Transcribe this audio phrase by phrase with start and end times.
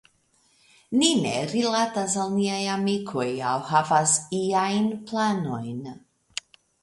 [1.01, 5.85] Ni ne rilatas al niaj amikoj aŭ havas iajn planojn.